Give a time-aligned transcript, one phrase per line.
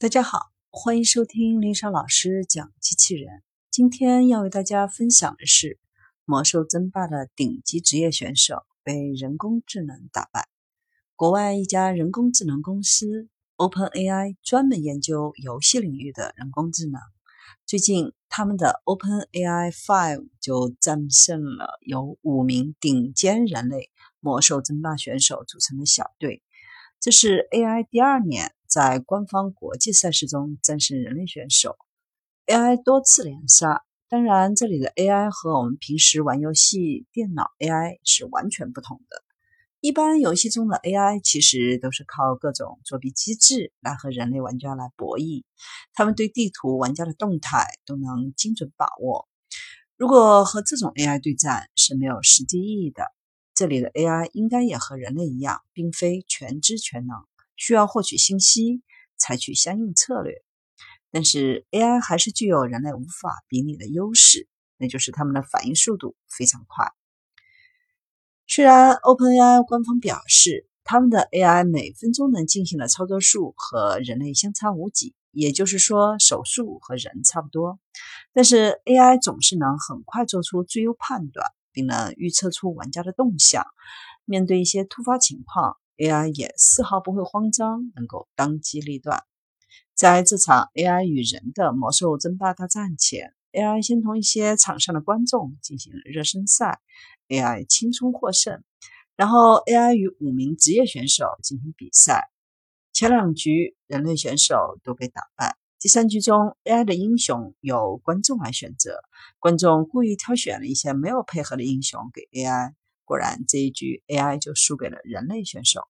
[0.00, 3.42] 大家好，欢迎收听林莎老师讲机器人。
[3.70, 5.66] 今天要为大家分享的是
[6.24, 10.48] 《魔兽争霸》的顶级职业选手被人工智能打败。
[11.16, 13.28] 国外一家人工智能公司
[13.58, 16.98] OpenAI 专门研究游戏领域的人工智能。
[17.66, 26.42] 最近，他们的 OpenAI Five 就战胜了由五名顶尖人类魔兽争霸选手组成的小队。
[26.98, 28.54] 这是 AI 第二年。
[28.70, 31.76] 在官方国际赛事中战胜人类选手
[32.46, 33.82] ，AI 多次连杀。
[34.08, 39.24] 当然，这里的 AI 和我们平时玩游戏电脑 AI 是完全不同的。
[39.80, 45.42] 一般游戏中的 AI 其实都是靠各种作弊机制来和人类玩家来博弈，
[45.92, 49.28] 他们对地图、玩家的动态都能精准把握。
[49.96, 53.04] 如果和这种 AI 对战是没有实际意义的。
[53.52, 57.16] 这里的 AI 应该也和人类一样，并非全知全能。
[57.60, 58.80] 需要获取信息，
[59.18, 60.42] 采取相应策略，
[61.10, 66.90] 但是 AI 还是具有人类无法比拟的优势，那就是他们的反应速度非常快。
[68.46, 77.78] 虽然 OpenAI 官方表示他们的 AI 每分钟能进行的操作数和人类相差无几，也就是说手速和人差不多，
[78.32, 83.66] 但是 AI 总是能很快做出最优判断，并能预测出玩家的动向。
[84.24, 89.22] 面对一些突发情况，AI 也丝毫不会慌张，能够当机立断。
[89.94, 96.80] 在这场 AI 与人的魔兽争霸大战前，AI 先同一些场上的观众进行了热身赛
[97.28, 98.64] ，AI 轻松获胜。
[99.14, 102.30] 然后 AI 与五名职业选手进行比赛，
[102.94, 105.58] 前两局人类选手都被打败。
[105.78, 109.00] 第三局中，AI 的英雄由观众来选择，
[109.38, 112.72] 观众故意挑选了一些没有配合的英雄给 AI。
[113.04, 115.82] 果然，这一局 AI 就输给了人类选手。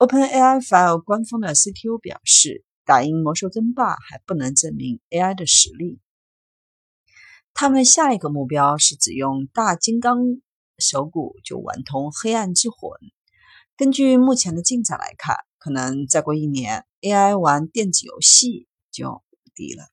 [0.00, 6.00] OpenAI File 官方的 CTO 表示，打赢魔兽争霸还不能证明 AI 的实力。
[7.52, 10.16] 他们下一个目标是只用大金刚
[10.78, 12.98] 手骨就玩通黑暗之魂。
[13.76, 19.84] 根据目前的进展来看，可能再过一年，AI 玩电子游戏就无敌了。